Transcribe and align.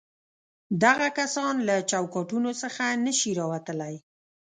دغه 0.83 1.07
کسان 1.19 1.55
له 1.67 1.75
چوکاټونو 1.91 2.51
څخه 2.61 2.83
نه 3.05 3.13
شي 3.19 3.31
راوتلای. 3.39 3.95